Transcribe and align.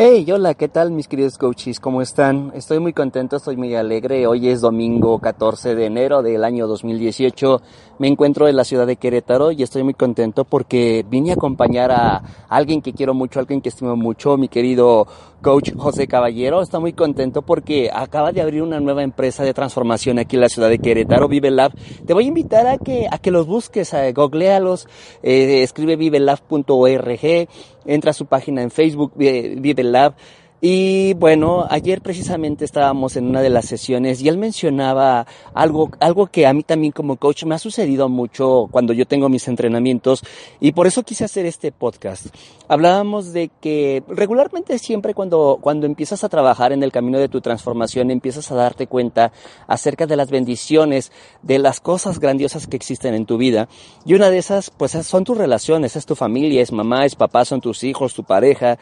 Hey, 0.00 0.24
hola, 0.30 0.54
¿qué 0.54 0.68
tal 0.68 0.92
mis 0.92 1.08
queridos 1.08 1.38
coaches? 1.38 1.80
¿Cómo 1.80 2.02
están? 2.02 2.52
Estoy 2.54 2.78
muy 2.78 2.92
contento, 2.92 3.34
estoy 3.34 3.56
muy 3.56 3.74
alegre. 3.74 4.28
Hoy 4.28 4.48
es 4.48 4.60
domingo 4.60 5.18
14 5.18 5.74
de 5.74 5.86
enero 5.86 6.22
del 6.22 6.44
año 6.44 6.68
2018. 6.68 7.60
Me 7.98 8.06
encuentro 8.06 8.46
en 8.46 8.54
la 8.54 8.62
ciudad 8.62 8.86
de 8.86 8.94
Querétaro 8.94 9.50
y 9.50 9.64
estoy 9.64 9.82
muy 9.82 9.94
contento 9.94 10.44
porque 10.44 11.04
vine 11.10 11.30
a 11.30 11.34
acompañar 11.34 11.90
a 11.90 12.22
alguien 12.48 12.80
que 12.80 12.92
quiero 12.92 13.12
mucho, 13.12 13.40
alguien 13.40 13.60
que 13.60 13.70
estimo 13.70 13.96
mucho, 13.96 14.36
mi 14.36 14.46
querido 14.46 15.08
coach 15.42 15.72
José 15.76 16.06
Caballero. 16.06 16.62
Está 16.62 16.78
muy 16.78 16.92
contento 16.92 17.42
porque 17.42 17.90
acaba 17.92 18.30
de 18.30 18.40
abrir 18.40 18.62
una 18.62 18.78
nueva 18.78 19.02
empresa 19.02 19.42
de 19.42 19.52
transformación 19.52 20.20
aquí 20.20 20.36
en 20.36 20.42
la 20.42 20.48
ciudad 20.48 20.68
de 20.68 20.78
Querétaro, 20.78 21.26
Vive 21.26 21.50
Lab. 21.50 21.72
Te 22.06 22.14
voy 22.14 22.24
a 22.24 22.28
invitar 22.28 22.68
a 22.68 22.78
que, 22.78 23.08
a 23.10 23.18
que 23.18 23.32
los 23.32 23.48
busques, 23.48 23.92
a 23.94 24.10
googlealos, 24.12 24.86
eh, 25.24 25.64
escribe 25.64 25.96
vivelab.org, 25.96 27.48
entra 27.84 28.10
a 28.10 28.14
su 28.14 28.26
página 28.26 28.62
en 28.62 28.70
Facebook, 28.70 29.12
Vive 29.16 29.87
Lab. 29.88 30.14
Y 30.60 31.14
bueno, 31.14 31.66
ayer 31.70 32.00
precisamente 32.00 32.64
estábamos 32.64 33.14
en 33.14 33.26
una 33.28 33.40
de 33.40 33.48
las 33.48 33.66
sesiones 33.66 34.20
y 34.20 34.28
él 34.28 34.38
mencionaba 34.38 35.24
algo, 35.54 35.92
algo 36.00 36.26
que 36.26 36.48
a 36.48 36.52
mí 36.52 36.64
también 36.64 36.90
como 36.90 37.14
coach 37.14 37.44
me 37.44 37.54
ha 37.54 37.60
sucedido 37.60 38.08
mucho 38.08 38.66
cuando 38.72 38.92
yo 38.92 39.06
tengo 39.06 39.28
mis 39.28 39.46
entrenamientos 39.46 40.24
y 40.58 40.72
por 40.72 40.88
eso 40.88 41.04
quise 41.04 41.24
hacer 41.24 41.46
este 41.46 41.70
podcast. 41.70 42.26
Hablábamos 42.66 43.32
de 43.32 43.52
que 43.60 44.02
regularmente 44.08 44.80
siempre 44.80 45.14
cuando, 45.14 45.58
cuando 45.60 45.86
empiezas 45.86 46.24
a 46.24 46.28
trabajar 46.28 46.72
en 46.72 46.82
el 46.82 46.90
camino 46.90 47.20
de 47.20 47.28
tu 47.28 47.40
transformación 47.40 48.10
empiezas 48.10 48.50
a 48.50 48.56
darte 48.56 48.88
cuenta 48.88 49.30
acerca 49.68 50.06
de 50.06 50.16
las 50.16 50.28
bendiciones, 50.28 51.12
de 51.40 51.60
las 51.60 51.78
cosas 51.78 52.18
grandiosas 52.18 52.66
que 52.66 52.76
existen 52.76 53.14
en 53.14 53.26
tu 53.26 53.36
vida 53.38 53.68
y 54.04 54.14
una 54.14 54.28
de 54.28 54.38
esas 54.38 54.70
pues 54.70 54.90
son 54.90 55.22
tus 55.22 55.38
relaciones, 55.38 55.94
es 55.94 56.04
tu 56.04 56.16
familia, 56.16 56.62
es 56.62 56.72
mamá, 56.72 57.06
es 57.06 57.14
papá, 57.14 57.44
son 57.44 57.60
tus 57.60 57.84
hijos, 57.84 58.12
tu 58.12 58.24
pareja 58.24 58.76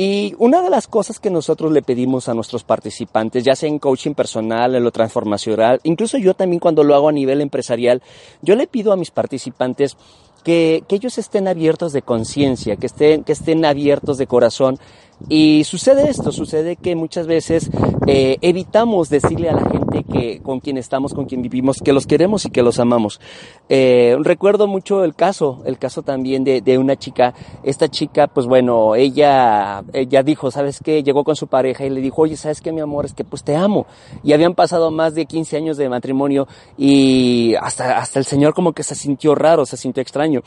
y 0.00 0.36
una 0.38 0.62
de 0.62 0.70
las 0.70 0.86
cosas 0.86 1.18
que 1.18 1.28
nosotros 1.28 1.72
le 1.72 1.82
pedimos 1.82 2.28
a 2.28 2.34
nuestros 2.34 2.62
participantes, 2.62 3.42
ya 3.42 3.56
sea 3.56 3.68
en 3.68 3.80
coaching 3.80 4.14
personal, 4.14 4.76
en 4.76 4.84
lo 4.84 4.92
transformacional, 4.92 5.80
incluso 5.82 6.18
yo 6.18 6.34
también 6.34 6.60
cuando 6.60 6.84
lo 6.84 6.94
hago 6.94 7.08
a 7.08 7.12
nivel 7.12 7.40
empresarial, 7.40 8.00
yo 8.40 8.54
le 8.54 8.68
pido 8.68 8.92
a 8.92 8.96
mis 8.96 9.10
participantes 9.10 9.96
que, 10.48 10.82
ellos 10.88 11.18
estén 11.18 11.46
abiertos 11.46 11.92
de 11.92 12.00
conciencia, 12.00 12.76
que 12.76 12.86
estén, 12.86 13.22
que 13.22 13.32
estén 13.32 13.66
abiertos 13.66 14.16
de 14.16 14.26
corazón. 14.26 14.78
Y 15.28 15.64
sucede 15.64 16.08
esto, 16.08 16.30
sucede 16.30 16.76
que 16.76 16.94
muchas 16.94 17.26
veces 17.26 17.70
eh, 18.06 18.38
evitamos 18.40 19.10
decirle 19.10 19.50
a 19.50 19.52
la 19.52 19.68
gente 19.68 20.04
que 20.04 20.40
con 20.40 20.60
quien 20.60 20.78
estamos, 20.78 21.12
con 21.12 21.26
quien 21.26 21.42
vivimos, 21.42 21.78
que 21.84 21.92
los 21.92 22.06
queremos 22.06 22.44
y 22.44 22.50
que 22.50 22.62
los 22.62 22.78
amamos. 22.78 23.20
Eh, 23.68 24.16
recuerdo 24.20 24.68
mucho 24.68 25.02
el 25.02 25.16
caso, 25.16 25.60
el 25.66 25.76
caso 25.76 26.02
también 26.02 26.44
de, 26.44 26.60
de, 26.60 26.78
una 26.78 26.96
chica. 26.96 27.34
Esta 27.64 27.88
chica, 27.88 28.28
pues 28.28 28.46
bueno, 28.46 28.94
ella, 28.94 29.82
ella 29.92 30.22
dijo, 30.22 30.52
¿sabes 30.52 30.80
qué? 30.82 31.02
Llegó 31.02 31.24
con 31.24 31.34
su 31.34 31.48
pareja 31.48 31.84
y 31.84 31.90
le 31.90 32.00
dijo, 32.00 32.22
oye, 32.22 32.36
¿sabes 32.36 32.60
qué, 32.60 32.70
mi 32.70 32.80
amor? 32.80 33.04
Es 33.04 33.12
que 33.12 33.24
pues 33.24 33.42
te 33.42 33.56
amo. 33.56 33.86
Y 34.22 34.32
habían 34.34 34.54
pasado 34.54 34.92
más 34.92 35.16
de 35.16 35.26
15 35.26 35.56
años 35.56 35.76
de 35.76 35.88
matrimonio 35.88 36.46
y 36.78 37.56
hasta, 37.60 37.98
hasta 37.98 38.20
el 38.20 38.24
señor 38.24 38.54
como 38.54 38.72
que 38.72 38.84
se 38.84 38.94
sintió 38.94 39.34
raro, 39.34 39.66
se 39.66 39.76
sintió 39.76 40.00
extraño. 40.00 40.37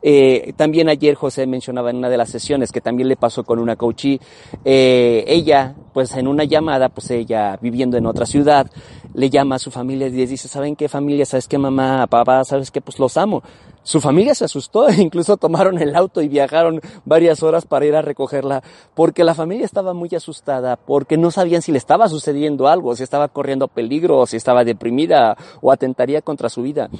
Eh, 0.00 0.52
también 0.56 0.88
ayer 0.88 1.16
José 1.16 1.46
mencionaba 1.46 1.90
en 1.90 1.96
una 1.96 2.08
de 2.08 2.16
las 2.16 2.30
sesiones 2.30 2.70
que 2.70 2.80
también 2.80 3.08
le 3.08 3.16
pasó 3.16 3.44
con 3.44 3.58
una 3.58 3.76
coachí. 3.76 4.20
Eh, 4.64 5.24
ella, 5.26 5.74
pues 5.92 6.14
en 6.16 6.28
una 6.28 6.44
llamada, 6.44 6.88
pues 6.88 7.10
ella 7.10 7.58
viviendo 7.60 7.96
en 7.96 8.06
otra 8.06 8.26
ciudad, 8.26 8.70
le 9.14 9.30
llama 9.30 9.56
a 9.56 9.58
su 9.58 9.70
familia 9.70 10.06
y 10.06 10.12
les 10.12 10.30
dice, 10.30 10.48
¿saben 10.48 10.76
qué 10.76 10.88
familia? 10.88 11.26
¿Sabes 11.26 11.48
qué 11.48 11.58
mamá, 11.58 12.06
papá? 12.06 12.44
¿Sabes 12.44 12.70
qué? 12.70 12.80
Pues 12.80 12.98
los 12.98 13.16
amo. 13.16 13.42
Su 13.82 14.00
familia 14.00 14.34
se 14.34 14.44
asustó 14.44 14.90
incluso 14.98 15.36
tomaron 15.36 15.78
el 15.78 15.96
auto 15.96 16.20
y 16.22 16.28
viajaron 16.28 16.80
varias 17.04 17.42
horas 17.42 17.64
para 17.64 17.86
ir 17.86 17.96
a 17.96 18.02
recogerla 18.02 18.62
porque 18.94 19.24
la 19.24 19.34
familia 19.34 19.64
estaba 19.64 19.94
muy 19.94 20.10
asustada 20.14 20.76
porque 20.76 21.16
no 21.16 21.30
sabían 21.30 21.62
si 21.62 21.72
le 21.72 21.78
estaba 21.78 22.08
sucediendo 22.08 22.68
algo, 22.68 22.94
si 22.94 23.02
estaba 23.02 23.28
corriendo 23.28 23.66
peligro, 23.66 24.26
si 24.26 24.36
estaba 24.36 24.64
deprimida 24.64 25.36
o 25.62 25.72
atentaría 25.72 26.20
contra 26.20 26.50
su 26.50 26.62
vida. 26.62 26.90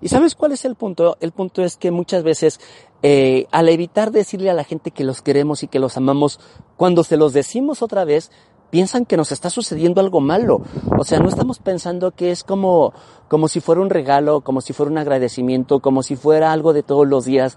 ¿Y 0.00 0.08
sabes 0.08 0.34
cuál 0.34 0.52
es 0.52 0.64
el 0.64 0.74
punto? 0.74 1.16
El 1.20 1.32
punto 1.32 1.62
es 1.62 1.76
que 1.76 1.90
muchas 1.90 2.22
veces 2.22 2.60
eh, 3.02 3.46
al 3.52 3.68
evitar 3.68 4.10
decirle 4.10 4.50
a 4.50 4.54
la 4.54 4.64
gente 4.64 4.90
que 4.90 5.04
los 5.04 5.22
queremos 5.22 5.62
y 5.62 5.68
que 5.68 5.78
los 5.78 5.96
amamos, 5.96 6.40
cuando 6.76 7.04
se 7.04 7.16
los 7.16 7.32
decimos 7.32 7.82
otra 7.82 8.04
vez, 8.04 8.30
piensan 8.70 9.06
que 9.06 9.16
nos 9.16 9.32
está 9.32 9.50
sucediendo 9.50 10.00
algo 10.00 10.20
malo. 10.20 10.62
O 10.98 11.04
sea, 11.04 11.20
no 11.20 11.28
estamos 11.28 11.58
pensando 11.58 12.10
que 12.10 12.30
es 12.30 12.42
como, 12.42 12.92
como 13.28 13.48
si 13.48 13.60
fuera 13.60 13.80
un 13.80 13.90
regalo, 13.90 14.40
como 14.40 14.60
si 14.60 14.72
fuera 14.72 14.90
un 14.90 14.98
agradecimiento, 14.98 15.80
como 15.80 16.02
si 16.02 16.16
fuera 16.16 16.52
algo 16.52 16.72
de 16.72 16.82
todos 16.82 17.06
los 17.06 17.24
días. 17.24 17.56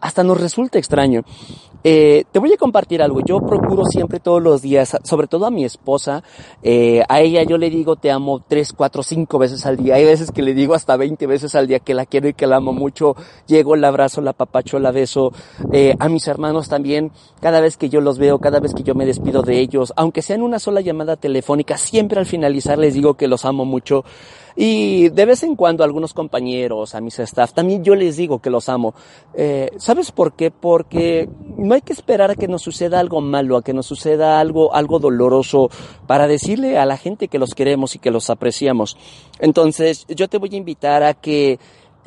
Hasta 0.00 0.24
nos 0.24 0.40
resulta 0.40 0.78
extraño. 0.78 1.22
Eh, 1.84 2.24
te 2.30 2.38
voy 2.38 2.52
a 2.52 2.56
compartir 2.56 3.02
algo. 3.02 3.20
Yo 3.20 3.40
procuro 3.40 3.84
siempre 3.84 4.20
todos 4.20 4.42
los 4.42 4.62
días, 4.62 4.96
sobre 5.02 5.26
todo 5.26 5.46
a 5.46 5.50
mi 5.50 5.64
esposa, 5.64 6.22
eh, 6.62 7.02
a 7.08 7.20
ella 7.20 7.42
yo 7.42 7.58
le 7.58 7.70
digo 7.70 7.96
te 7.96 8.10
amo 8.10 8.42
tres, 8.46 8.72
cuatro, 8.72 9.02
cinco 9.02 9.38
veces 9.38 9.66
al 9.66 9.76
día. 9.76 9.96
Hay 9.96 10.04
veces 10.04 10.30
que 10.30 10.42
le 10.42 10.54
digo 10.54 10.74
hasta 10.74 10.96
veinte 10.96 11.26
veces 11.26 11.54
al 11.54 11.66
día 11.66 11.80
que 11.80 11.94
la 11.94 12.06
quiero 12.06 12.28
y 12.28 12.34
que 12.34 12.46
la 12.46 12.56
amo 12.56 12.72
mucho. 12.72 13.16
Llego, 13.46 13.76
la 13.76 13.88
abrazo, 13.88 14.20
la 14.20 14.32
papacho, 14.32 14.78
la 14.78 14.92
beso. 14.92 15.32
Eh, 15.72 15.94
a 15.98 16.08
mis 16.08 16.26
hermanos 16.28 16.68
también, 16.68 17.10
cada 17.40 17.60
vez 17.60 17.76
que 17.76 17.88
yo 17.88 18.00
los 18.00 18.18
veo, 18.18 18.38
cada 18.38 18.60
vez 18.60 18.74
que 18.74 18.82
yo 18.82 18.94
me 18.94 19.06
despido 19.06 19.42
de 19.42 19.58
ellos, 19.58 19.92
aunque 19.96 20.22
sea 20.22 20.36
en 20.36 20.42
una 20.42 20.58
sola 20.58 20.80
llamada 20.80 21.16
telefónica, 21.16 21.76
siempre 21.76 22.18
al 22.18 22.26
finalizar 22.26 22.78
les 22.78 22.94
digo 22.94 23.14
que 23.14 23.28
los 23.28 23.44
amo 23.44 23.64
mucho. 23.64 24.04
Y 24.54 25.08
de 25.10 25.24
vez 25.24 25.42
en 25.42 25.56
cuando 25.56 25.82
algunos 25.82 26.12
compañeros, 26.12 26.94
a 26.94 27.00
mis 27.00 27.18
staff, 27.18 27.52
también 27.52 27.82
yo 27.84 27.94
les 27.94 28.16
digo 28.16 28.40
que 28.40 28.50
los 28.50 28.68
amo. 28.68 28.94
Eh, 29.34 29.70
¿Sabes 29.78 30.12
por 30.12 30.34
qué? 30.34 30.50
Porque 30.50 31.28
no 31.56 31.74
hay 31.74 31.82
que 31.82 31.92
esperar 31.92 32.30
a 32.30 32.34
que 32.34 32.48
nos 32.48 32.62
suceda 32.62 33.00
algo 33.00 33.20
malo, 33.20 33.56
a 33.56 33.62
que 33.62 33.72
nos 33.72 33.86
suceda 33.86 34.40
algo, 34.40 34.74
algo 34.74 34.98
doloroso 34.98 35.70
para 36.06 36.26
decirle 36.26 36.78
a 36.78 36.86
la 36.86 36.96
gente 36.96 37.28
que 37.28 37.38
los 37.38 37.54
queremos 37.54 37.94
y 37.94 37.98
que 37.98 38.10
los 38.10 38.30
apreciamos. 38.30 38.96
Entonces, 39.38 40.06
yo 40.08 40.28
te 40.28 40.38
voy 40.38 40.50
a 40.54 40.58
invitar 40.58 41.02
a 41.02 41.14
que 41.14 41.58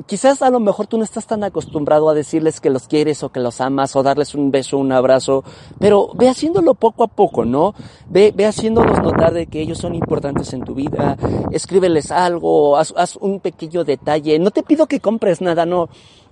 quizás 0.06 0.41
a 0.41 0.50
lo 0.50 0.59
mejor 0.59 0.88
tú 0.88 0.97
no 0.97 1.03
estás 1.03 1.25
tan 1.25 1.44
acostumbrado 1.44 2.09
a 2.09 2.13
decirles 2.13 2.59
que 2.59 2.69
los 2.69 2.88
quieres 2.88 3.23
o 3.23 3.29
que 3.29 3.39
los 3.39 3.61
amas 3.61 3.95
o 3.95 4.03
darles 4.03 4.35
un 4.35 4.51
beso, 4.51 4.78
un 4.78 4.91
abrazo, 4.91 5.44
pero 5.79 6.09
ve 6.16 6.27
haciéndolo 6.27 6.73
poco 6.73 7.03
a 7.03 7.07
poco, 7.07 7.45
¿no? 7.45 7.73
Ve, 8.09 8.33
ve 8.35 8.45
haciéndolos 8.45 9.00
notar 9.01 9.33
de 9.33 9.47
que 9.47 9.62
ellos 9.62 9.77
son 9.77 9.95
importantes 9.95 10.53
en 10.53 10.63
tu 10.63 10.75
vida, 10.75 11.17
escríbeles 11.51 12.12
algo, 12.12 12.77
haz, 12.77 12.94
haz 12.97 13.16
un 13.16 13.39
pequeño 13.39 13.83
detalle, 13.83 14.38
no 14.39 14.51
te 14.51 14.63
pido 14.63 14.88
que 14.88 15.00
compres 15.00 15.41
nada, 15.41 15.66
no, 15.66 15.89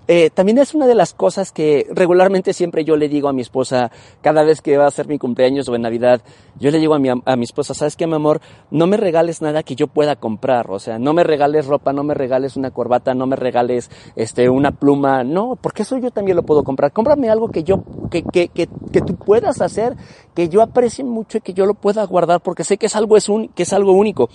eh, 0.07 0.29
también 0.29 0.57
es 0.57 0.73
una 0.73 0.87
de 0.87 0.95
las 0.95 1.13
cosas 1.13 1.51
que 1.51 1.87
regularmente 1.91 2.53
siempre 2.53 2.83
yo 2.83 2.97
le 2.97 3.09
digo 3.09 3.29
a 3.29 3.33
mi 3.33 3.41
esposa, 3.41 3.91
cada 4.21 4.43
vez 4.43 4.61
que 4.61 4.77
va 4.77 4.87
a 4.87 4.91
ser 4.91 5.07
mi 5.07 5.17
cumpleaños 5.17 5.69
o 5.69 5.75
en 5.75 5.83
Navidad, 5.83 6.21
yo 6.59 6.71
le 6.71 6.79
digo 6.79 6.93
a 6.93 6.99
mi, 6.99 7.09
a 7.09 7.35
mi 7.35 7.43
esposa, 7.43 7.73
¿sabes 7.73 7.95
qué, 7.95 8.05
mi 8.07 8.15
amor? 8.15 8.41
No 8.69 8.87
me 8.87 8.97
regales 8.97 9.41
nada 9.41 9.63
que 9.63 9.75
yo 9.75 9.87
pueda 9.87 10.15
comprar, 10.15 10.69
o 10.69 10.79
sea, 10.79 10.99
no 10.99 11.13
me 11.13 11.23
regales 11.23 11.67
ropa, 11.67 11.93
no 11.93 12.03
me 12.03 12.13
regales 12.13 12.57
una 12.57 12.71
corbata, 12.71 13.13
no 13.13 13.27
me 13.27 13.35
regales 13.35 13.89
este, 14.15 14.49
una 14.49 14.71
pluma, 14.71 15.23
no, 15.23 15.57
porque 15.59 15.83
eso 15.83 15.97
yo 15.97 16.11
también 16.11 16.35
lo 16.35 16.43
puedo 16.43 16.63
comprar. 16.63 16.91
Cómprame 16.91 17.29
algo 17.29 17.49
que 17.49 17.63
yo, 17.63 17.83
que, 18.11 18.23
que, 18.23 18.49
que, 18.49 18.67
que 18.91 19.01
tú 19.01 19.15
puedas 19.15 19.61
hacer, 19.61 19.95
que 20.33 20.49
yo 20.49 20.61
aprecie 20.61 21.03
mucho 21.03 21.37
y 21.37 21.41
que 21.41 21.53
yo 21.53 21.65
lo 21.65 21.73
pueda 21.73 22.05
guardar, 22.05 22.41
porque 22.41 22.63
sé 22.63 22.77
que 22.77 22.87
es 22.87 22.95
algo, 22.95 23.17
es 23.17 23.29
un, 23.29 23.47
que 23.49 23.63
es 23.63 23.73
algo 23.73 23.93
único. 23.93 24.29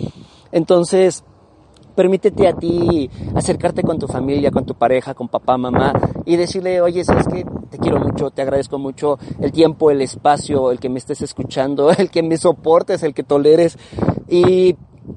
Entonces, 0.53 1.25
permítete 1.98 2.47
a 2.47 2.53
ti 2.53 3.10
acercarte 3.34 3.82
con 3.82 3.98
tu 3.98 4.06
familia, 4.06 4.53
con 4.53 4.64
tu 4.64 4.75
pareja, 4.75 5.14
con 5.14 5.26
papá, 5.26 5.59
mamá 5.59 5.92
y 6.25 6.36
decirle, 6.36 6.81
oye, 6.81 7.03
¿sabes 7.03 7.26
qué? 7.26 7.44
Te 7.70 7.78
quiero 7.78 7.98
mucho, 7.98 8.31
te 8.31 8.41
agradezco 8.41 8.78
mucho 8.78 9.19
el 9.41 9.50
tiempo, 9.50 9.91
el 9.91 10.00
espacio, 10.00 10.70
el 10.70 10.78
que 10.78 10.88
me 10.88 11.00
estés 11.00 11.22
escuchando, 11.22 11.91
el 11.98 12.09
que 12.09 12.22
me 12.22 12.36
soportes, 12.36 13.03
el 13.03 13.14
que 13.14 13.25
toleres 13.25 13.76
y 14.28 14.76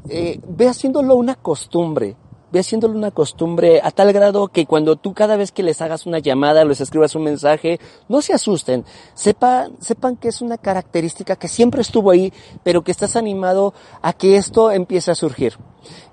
eh, 0.09 0.39
ve 0.47 0.67
haciéndolo 0.67 1.15
una 1.17 1.35
costumbre 1.35 2.15
ve 2.51 2.59
haciéndolo 2.59 2.97
una 2.97 3.11
costumbre 3.11 3.79
a 3.81 3.91
tal 3.91 4.11
grado 4.11 4.49
que 4.49 4.65
cuando 4.65 4.97
tú 4.97 5.13
cada 5.13 5.37
vez 5.37 5.51
que 5.51 5.63
les 5.63 5.81
hagas 5.81 6.05
una 6.05 6.19
llamada, 6.19 6.65
les 6.65 6.81
escribas 6.81 7.15
un 7.15 7.23
mensaje, 7.23 7.79
no 8.09 8.21
se 8.21 8.33
asusten, 8.33 8.83
sepan, 9.13 9.77
sepan 9.79 10.17
que 10.17 10.27
es 10.27 10.41
una 10.41 10.57
característica 10.57 11.37
que 11.37 11.47
siempre 11.47 11.81
estuvo 11.81 12.11
ahí, 12.11 12.33
pero 12.63 12.83
que 12.83 12.91
estás 12.91 13.15
animado 13.15 13.73
a 14.01 14.13
que 14.13 14.35
esto 14.35 14.71
empiece 14.71 15.11
a 15.11 15.15
surgir. 15.15 15.57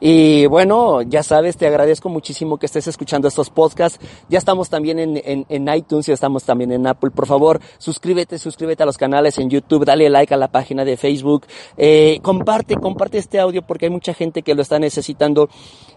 Y 0.01 0.47
bueno, 0.47 1.03
ya 1.03 1.23
sabes, 1.23 1.57
te 1.57 1.67
agradezco 1.67 2.09
muchísimo 2.09 2.59
que 2.59 2.67
estés 2.67 2.87
escuchando 2.87 3.29
estos 3.29 3.51
podcasts. 3.51 3.99
Ya 4.29 4.39
estamos 4.39 4.69
también 4.69 4.99
en, 4.99 5.47
en, 5.49 5.75
iTunes, 5.75 6.07
ya 6.07 6.15
estamos 6.15 6.45
también 6.45 6.73
en 6.73 6.87
Apple. 6.87 7.11
Por 7.11 7.27
favor, 7.27 7.61
suscríbete, 7.79 8.39
suscríbete 8.39 8.83
a 8.83 8.87
los 8.87 8.97
canales 8.97 9.39
en 9.39 9.51
YouTube, 9.51 9.85
dale 9.85 10.09
like 10.09 10.33
a 10.33 10.37
la 10.37 10.49
página 10.49 10.85
de 10.85 10.97
Facebook, 10.97 11.47
eh, 11.77 12.21
comparte, 12.23 12.77
comparte 12.77 13.19
este 13.19 13.41
audio 13.41 13.63
porque 13.63 13.87
hay 13.87 13.91
mucha 13.91 14.15
gente 14.15 14.43
que 14.43 14.55
lo 14.55 14.63
está 14.63 14.79
necesitando. 14.79 15.49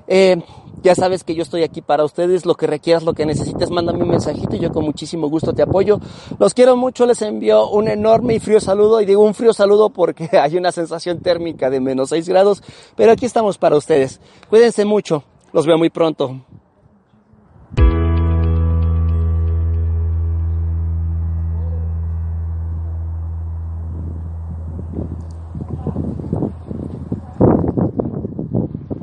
Eh, 0.07 0.41
ya 0.83 0.95
sabes 0.95 1.23
que 1.23 1.35
yo 1.35 1.43
estoy 1.43 1.63
aquí 1.63 1.81
para 1.81 2.03
ustedes, 2.03 2.45
lo 2.45 2.55
que 2.55 2.65
requieras, 2.65 3.03
lo 3.03 3.13
que 3.13 3.25
necesites, 3.25 3.69
mándame 3.69 4.03
un 4.03 4.09
mensajito 4.09 4.55
yo 4.55 4.71
con 4.71 4.83
muchísimo 4.83 5.29
gusto 5.29 5.53
te 5.53 5.61
apoyo. 5.61 5.99
Los 6.39 6.53
quiero 6.53 6.75
mucho, 6.75 7.05
les 7.05 7.21
envío 7.21 7.69
un 7.69 7.87
enorme 7.87 8.35
y 8.35 8.39
frío 8.39 8.59
saludo 8.59 9.01
y 9.01 9.05
digo 9.05 9.23
un 9.23 9.33
frío 9.33 9.53
saludo 9.53 9.89
porque 9.89 10.29
hay 10.41 10.57
una 10.57 10.71
sensación 10.71 11.19
térmica 11.19 11.69
de 11.69 11.79
menos 11.79 12.09
6 12.09 12.27
grados, 12.29 12.63
pero 12.95 13.11
aquí 13.11 13.25
estamos 13.25 13.57
para 13.61 13.77
ustedes. 13.77 14.19
Cuídense 14.49 14.83
mucho, 14.83 15.23
los 15.53 15.65
veo 15.65 15.77
muy 15.77 15.89
pronto. 15.89 16.41